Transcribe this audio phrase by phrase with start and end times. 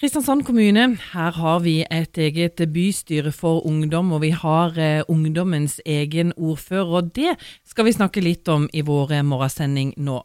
[0.00, 5.74] Kristiansand kommune, her har vi et eget bystyre for ungdom, og vi har eh, ungdommens
[5.84, 6.94] egen ordfører.
[6.96, 7.34] og Det
[7.68, 10.22] skal vi snakke litt om i vår eh, morgensending nå.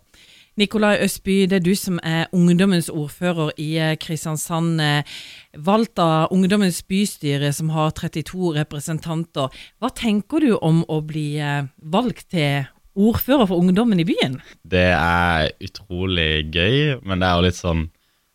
[0.56, 4.80] Nikolai Østby, det er du som er ungdommens ordfører i eh, Kristiansand.
[4.80, 5.18] Eh,
[5.60, 9.52] valgt av ungdommens bystyre, som har 32 representanter.
[9.84, 12.64] Hva tenker du om å bli eh, valgt til
[12.96, 14.40] ordfører for ungdommen i byen?
[14.64, 17.86] Det er utrolig gøy, men det er jo litt sånn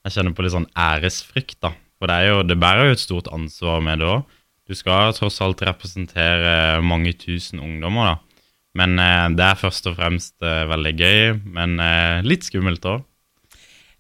[0.07, 1.75] jeg kjenner på litt sånn æresfrykt, da.
[2.01, 4.37] For det, er jo, det bærer jo et stort ansvar med det òg.
[4.71, 8.47] Du skal tross alt representere mange tusen ungdommer, da.
[8.79, 11.23] Men eh, det er først og fremst eh, veldig gøy,
[11.57, 13.03] men eh, litt skummelt òg.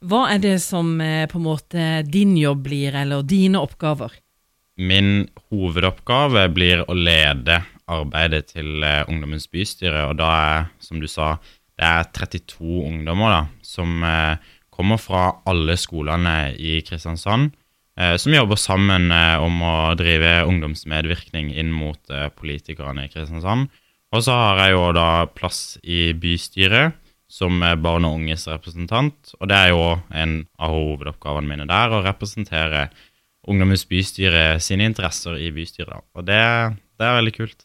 [0.00, 4.14] Hva er det som eh, på en måte din jobb blir, eller dine oppgaver?
[4.80, 7.58] Min hovedoppgave blir å lede
[7.90, 11.34] arbeidet til eh, Ungdommens bystyre, og da er, som du sa,
[11.76, 17.52] det er 32 ungdommer da, som eh, kommer fra alle skolene i Kristiansand,
[18.00, 23.68] eh, som jobber sammen eh, om å drive ungdomsmedvirkning inn mot eh, politikerne i Kristiansand.
[24.10, 26.96] Og så har jeg jo da plass i bystyret
[27.30, 32.02] som barn og unges representant, og det er jo en av hovedoppgavene mine der, å
[32.02, 32.88] representere
[33.48, 36.02] Ungdommens bystyre sine interesser i bystyret.
[36.12, 36.42] Og det,
[37.00, 37.62] det er veldig kult.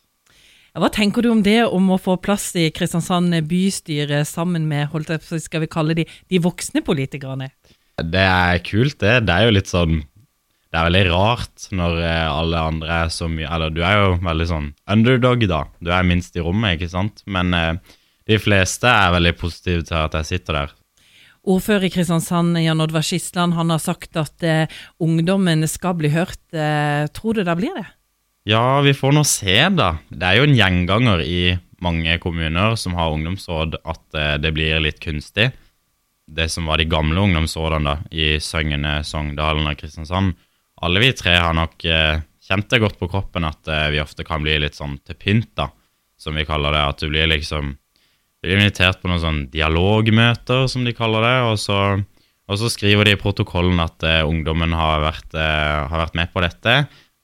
[0.76, 5.14] Hva tenker du om det, om å få plass i Kristiansand bystyre sammen med holdt
[5.14, 7.48] jeg, skal vi kalle de, de voksne politikerne?
[7.96, 9.22] Det er kult, det.
[9.24, 13.30] Det er jo litt sånn Det er veldig rart når eh, alle andre er så
[13.32, 15.62] mye Eller du er jo veldig sånn underdog, da.
[15.80, 17.24] Du er minst i rommet, ikke sant?
[17.24, 17.78] Men eh,
[18.28, 20.76] de fleste er veldig positive til at jeg sitter der.
[21.46, 26.42] Ordfører i Kristiansand, Jan Oddvar Skisland, han har sagt at eh, ungdommen skal bli hørt.
[26.52, 27.86] Eh, tror du det blir det?
[28.46, 29.96] Ja, vi får nå se, da.
[30.10, 34.84] Det er jo en gjenganger i mange kommuner som har ungdomsråd, at eh, det blir
[34.84, 35.50] litt kunstig.
[36.26, 40.36] Det som var de gamle ungdomsrådene da, i Søgne, Sogndalen og Kristiansand.
[40.86, 44.26] Alle vi tre har nok eh, kjent det godt på kroppen at eh, vi ofte
[44.28, 45.72] kan bli litt sånn til pynt, da,
[46.22, 46.84] som vi kaller det.
[46.86, 47.74] At du blir liksom
[48.44, 51.80] Du blir invitert på noen sånn dialogmøter, som de kaller det, og så,
[52.46, 56.30] og så skriver de i protokollen at eh, ungdommen har vært, eh, har vært med
[56.30, 56.76] på dette.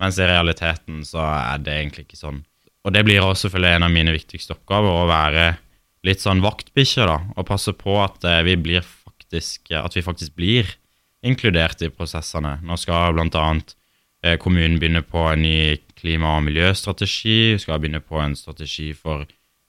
[0.01, 2.41] Mens i realiteten så er det egentlig ikke sånn.
[2.81, 5.43] Og det blir også selvfølgelig en av mine viktigste oppgaver, å være
[6.07, 7.19] litt sånn vaktbikkje, da.
[7.37, 10.71] Og passe på at eh, vi faktisk, at vi faktisk blir
[11.21, 12.57] inkludert i prosessene.
[12.65, 13.45] Nå skal bl.a.
[14.25, 17.53] Eh, kommunen begynne på en ny klima- og miljøstrategi.
[17.53, 19.27] Vi skal begynne på en strategi for,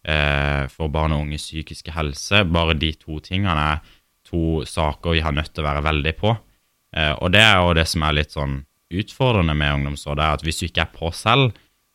[0.09, 2.44] eh, for barn og unges psykiske helse.
[2.49, 3.84] Bare de to tingene er
[4.25, 6.32] to saker vi har nødt til å være veldig på.
[6.93, 8.59] Og det er jo det som er litt sånn
[9.00, 11.53] utfordrende med ungdomsråd, er at hvis du ikke er på selv,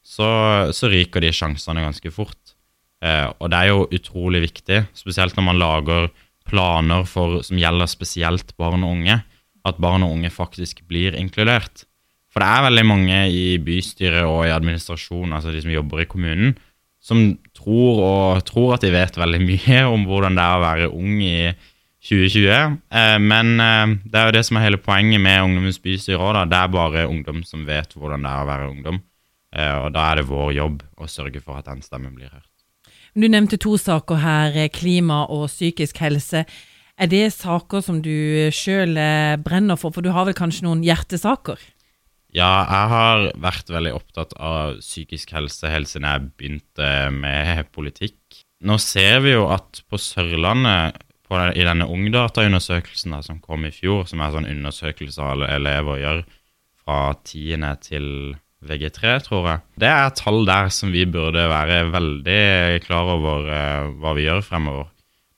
[0.07, 0.27] så,
[0.73, 2.55] så ryker de sjansene ganske fort.
[3.03, 6.07] Eh, og det er jo utrolig viktig, spesielt når man lager
[6.47, 9.19] planer for, som gjelder spesielt barn og unge,
[9.67, 11.83] at barn og unge faktisk blir inkludert.
[12.31, 16.09] For det er veldig mange i bystyret og i administrasjonen, altså de som jobber i
[16.09, 16.55] kommunen,
[17.03, 20.89] som tror, og, tror at de vet veldig mye om hvordan det er å være
[20.91, 21.37] ung i
[22.07, 22.77] 2020.
[22.91, 26.39] Eh, men eh, det er jo det som er hele poenget med Ungdommens bystyre òg.
[26.51, 29.01] Det er bare ungdom som vet hvordan det er å være ungdom.
[29.55, 32.49] Eh, og da er det vår jobb å sørge for at den stemmen blir hørt.
[33.17, 36.43] Du nevnte to saker her, klima og psykisk helse.
[36.97, 38.93] Er det saker som du sjøl
[39.41, 41.57] brenner for, for du har vel kanskje noen hjertesaker?
[42.35, 48.19] Ja, jeg har vært veldig opptatt av psykisk helse helt siden jeg begynte med politikk.
[48.67, 54.05] Nå ser vi jo at på Sørlandet på, i denne Ungdata-undersøkelsen som kom i fjor,
[54.09, 56.21] som er sånn undersøkelse alle elever gjør
[56.83, 57.65] fra 10.
[57.83, 58.07] til
[58.65, 59.63] VG3, tror jeg.
[59.83, 64.43] Det er tall der som vi burde være veldig klar over uh, hva vi gjør
[64.45, 64.89] fremover.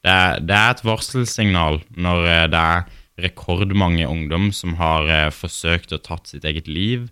[0.06, 2.86] Det er, det er et varselsignal når uh, det er
[3.20, 7.10] rekordmange ungdom som har uh, forsøkt å tatt sitt eget liv,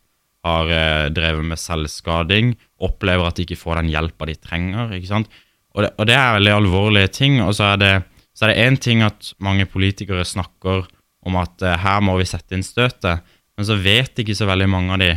[0.47, 0.69] har
[1.11, 4.93] drevet med selvskading, opplever at de ikke får den hjelpa de trenger.
[4.95, 5.33] ikke sant?
[5.75, 7.41] Og det, og det er veldig alvorlige ting.
[7.43, 7.89] Og så er det
[8.37, 10.85] så er det én ting at mange politikere snakker
[11.25, 13.25] om at uh, her må vi sette inn støtet,
[13.57, 15.11] men så vet ikke så veldig mange av de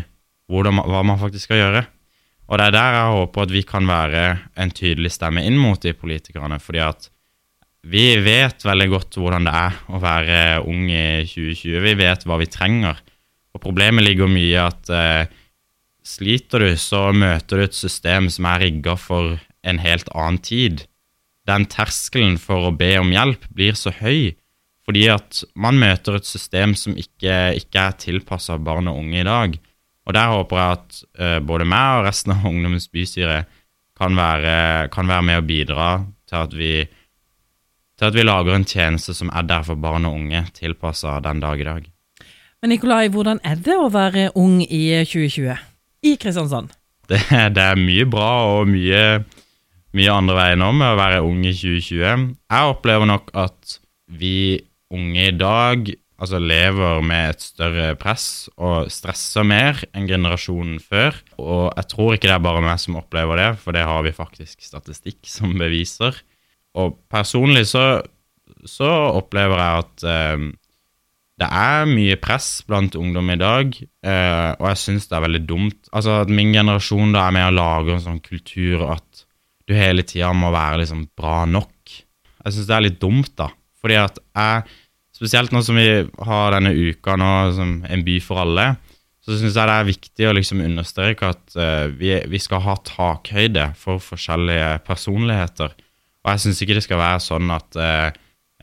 [0.51, 1.83] hvordan, hva man faktisk skal gjøre.
[2.51, 4.23] Og det er der jeg håper at vi kan være
[4.59, 6.59] en tydelig stemme inn mot de politikerne.
[6.59, 7.11] fordi at
[7.87, 11.79] vi vet veldig godt hvordan det er å være ung i 2020.
[11.85, 12.99] Vi vet hva vi trenger.
[13.55, 15.29] Og problemet ligger mye i at uh,
[16.03, 20.85] sliter du, så møter du et system som er rigga for en helt annen tid
[21.51, 24.37] den terskelen for å be om hjelp blir så høy
[24.91, 29.27] fordi at man møter et system som ikke, ikke er tilpassa barn og unge i
[29.27, 29.53] dag.
[30.09, 33.45] Og der håper jeg at uh, både meg og resten av Ungdommens bystyre
[34.01, 35.91] kan være, kan være med å bidra
[36.31, 36.73] til at, vi,
[38.01, 41.43] til at vi lager en tjeneste som er der for barn og unge, tilpassa den
[41.45, 41.89] dag i dag.
[42.61, 45.55] Men Nikolai, hvordan er det å være ung i 2020
[46.09, 46.75] i Kristiansand?
[47.11, 47.21] Det,
[47.55, 49.23] det er mye bra og mye,
[49.97, 52.29] mye andre veien nå med å være ung i 2020.
[52.51, 53.81] Jeg opplever nok at
[54.21, 54.61] vi
[54.91, 55.91] unge i dag
[56.21, 61.17] altså lever med et større press og stresser mer enn generasjonen før.
[61.41, 64.15] Og jeg tror ikke det er bare meg som opplever det, for det har vi
[64.15, 66.19] faktisk statistikk som beviser.
[66.79, 68.03] Og personlig så,
[68.69, 70.51] så opplever jeg at eh,
[71.41, 75.43] det er mye press blant ungdom i dag, eh, og jeg syns det er veldig
[75.49, 75.89] dumt.
[75.89, 79.25] Altså at min generasjon da er med og lager en sånn kultur at
[79.71, 81.97] du hele tida må være liksom bra nok.
[82.41, 83.51] Jeg syns det er litt dumt, da.
[83.81, 84.79] Fordi at jeg,
[85.17, 85.89] spesielt nå som vi
[86.27, 88.73] har denne uka nå som en by for alle,
[89.21, 92.75] så syns jeg det er viktig å liksom understreke at uh, vi, vi, skal ha
[92.87, 95.77] takhøyde for forskjellige personligheter.
[96.25, 98.09] Og jeg syns ikke det skal være sånn at uh,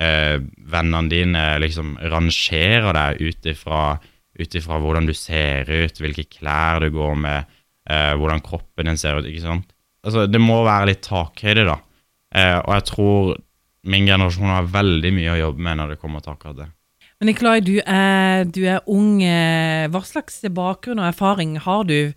[0.02, 0.36] uh,
[0.74, 7.16] vennene dine liksom rangerer deg ut ifra, hvordan du ser ut, hvilke klær du går
[7.18, 7.56] med,
[7.88, 9.26] hvordan kroppen din ser ut.
[9.26, 9.72] ikke sant?
[10.08, 11.78] Altså, Det må være litt takhøyde, da.
[12.36, 13.36] Eh, og jeg tror
[13.88, 16.72] min generasjon har veldig mye å jobbe med når det kommer til akkurat det.
[17.18, 19.24] Men Nikolai, du er, du er ung.
[19.26, 22.14] Eh, hva slags bakgrunn og erfaring har du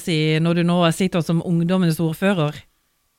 [0.00, 2.58] si, når du nå sitter som ungdommens ordfører?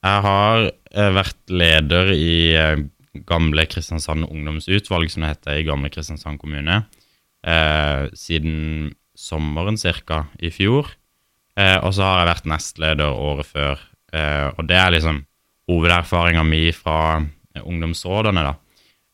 [0.06, 2.84] Jeg har eh, vært leder i eh,
[3.28, 6.84] gamle Kristiansand ungdomsutvalg, som det heter i gamle Kristiansand kommune,
[7.48, 10.26] eh, siden sommeren ca.
[10.40, 10.92] i fjor.
[11.57, 13.81] Eh, og så har jeg vært nestleder året før.
[14.13, 15.24] Eh, og det er liksom
[15.68, 17.19] hovederfaringa mi fra
[17.63, 18.54] ungdomsrådene, da.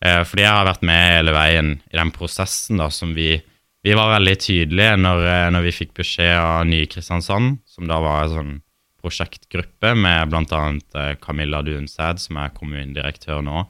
[0.03, 3.41] Eh, fordi jeg har vært med hele veien i den prosessen da, som vi
[3.83, 8.21] Vi var veldig tydelige når, eh, når vi fikk beskjed av Nye-Kristiansand, som da var
[8.23, 8.53] en sånn
[9.03, 10.61] prosjektgruppe med bl.a.
[11.01, 13.65] Eh, Camilla Dunsæd, som er kommunedirektør nå,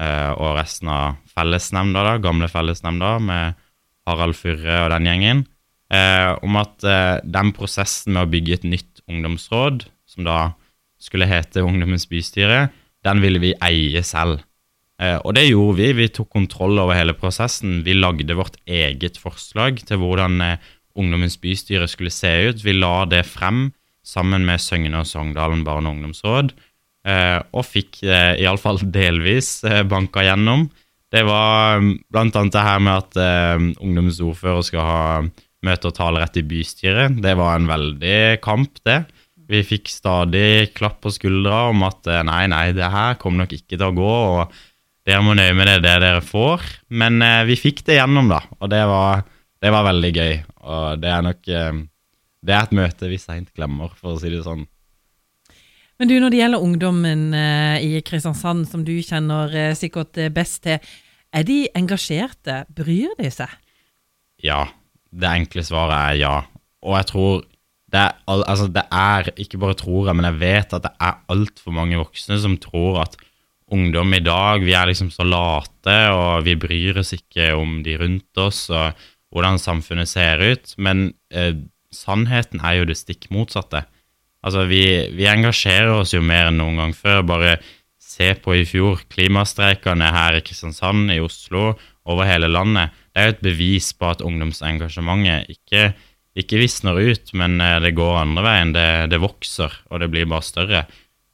[0.00, 3.58] Eh, og resten av fellesnemnda, da, gamle fellesnemnda, med
[4.08, 5.42] Harald Furre og den gjengen,
[5.92, 10.52] eh, om at eh, den prosessen med å bygge et nytt ungdomsråd, som da
[11.00, 12.68] skulle hete Ungdommens bystyre,
[13.06, 14.42] den ville vi eie selv.
[15.24, 15.92] og det gjorde vi.
[15.96, 17.78] Vi tok kontroll over hele prosessen.
[17.86, 20.58] Vi lagde vårt eget forslag til hvordan
[20.92, 22.60] Ungdommens bystyre skulle se ut.
[22.60, 23.70] Vi la det frem
[24.04, 26.52] sammen med Søgne og Sogndalen barne- og ungdomsråd.
[27.08, 30.66] Eh, og fikk eh, iallfall delvis eh, banka gjennom.
[31.10, 34.20] Det var mm, annet det her med at eh, ungdommens
[34.66, 35.04] skal ha
[35.66, 37.20] møte- og talerett i bystyret.
[37.22, 39.04] Det var en veldig kamp, det.
[39.50, 43.54] Vi fikk stadig klapp på skuldra om at eh, nei, nei, det her kommer nok
[43.58, 44.58] ikke til å gå, og
[45.08, 46.66] dere må nøye med det, det dere får.
[46.94, 49.24] Men eh, vi fikk det gjennom, da, og det var,
[49.60, 50.34] det var veldig gøy.
[50.70, 51.46] Og det er nok
[52.40, 54.64] Det er et møte vi seint glemmer, for å si det sånn.
[56.00, 60.30] Men du, når det gjelder ungdommen eh, i Kristiansand, som du kjenner eh, sikkert eh,
[60.32, 60.80] best til,
[61.36, 62.62] er de engasjerte?
[62.72, 63.52] Bryr de seg?
[64.40, 64.62] Ja.
[65.10, 66.34] Det enkle svaret er ja.
[66.86, 67.40] Og jeg tror
[67.90, 71.18] det er, altså det er ikke bare tror jeg, men jeg vet at det er
[71.34, 73.16] altfor mange voksne som tror at
[73.70, 77.96] ungdom i dag vi er liksom så late, og vi bryr oss ikke om de
[77.98, 78.98] rundt oss og
[79.30, 80.74] hvordan samfunnet ser ut.
[80.78, 81.54] Men eh,
[81.94, 83.84] sannheten er jo det stikk motsatte.
[84.46, 84.82] Altså, vi,
[85.14, 87.22] vi, engasjerer oss jo mer enn noen gang før.
[87.26, 87.58] Bare
[88.00, 89.04] se på i fjor.
[89.12, 91.74] Klimastreikene her i Kristiansand, i Oslo,
[92.10, 92.96] over hele landet.
[93.20, 95.90] Det er jo et bevis på at ungdomsengasjementet ikke,
[96.40, 98.70] ikke visner ut, men eh, det går andre veien.
[98.72, 100.80] Det, det vokser, og det blir bare større.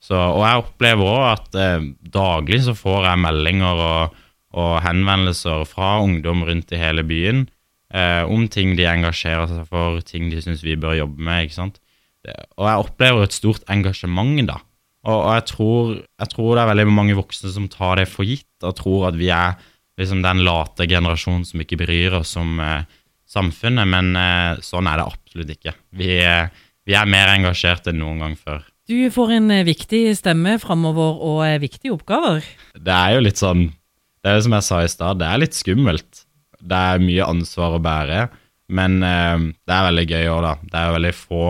[0.02, 4.16] Så, og jeg opplever òg at eh, daglig så får jeg meldinger og,
[4.59, 7.47] og, henvendelser fra ungdom rundt i hele byen
[7.95, 11.47] eh, om ting de engasjerer seg for, ting de syns vi bør jobbe med.
[11.47, 11.83] ikke sant?
[12.26, 14.57] og jeg opplever et stort engasjement, da.
[15.07, 18.26] Og, og jeg, tror, jeg, tror, det er veldig mange voksne som tar det for
[18.26, 19.55] gitt, og tror at vi er
[20.00, 22.87] liksom den late generasjonen som ikke bryr oss om eh,
[23.29, 25.75] samfunnet, men eh, sånn er det absolutt ikke.
[25.97, 26.49] Vi, eh,
[26.87, 28.65] vi, er mer engasjert enn noen gang før.
[28.87, 32.47] Du får en eh, viktig stemme framover og eh, viktige oppgaver.
[32.76, 33.69] Det er jo litt sånn
[34.23, 36.25] Det er jo som jeg sa i stad, det er litt skummelt.
[36.59, 38.26] Det er mye ansvar å bære,
[38.75, 40.55] men eh, det er veldig gøy òg, da.
[40.67, 41.47] Det er jo veldig få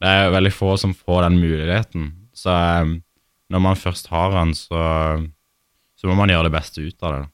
[0.00, 2.06] det er veldig få som får den muligheten.
[2.32, 2.52] Så
[3.52, 4.80] når man først har den, så,
[5.92, 7.26] så må man gjøre det beste ut av det.